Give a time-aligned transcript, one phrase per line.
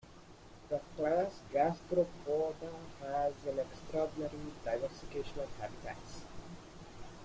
[0.69, 6.23] The class Gastropoda has an extraordinary diversification of habitats.